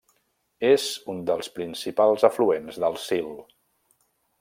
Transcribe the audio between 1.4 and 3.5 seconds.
principals afluents del Sil.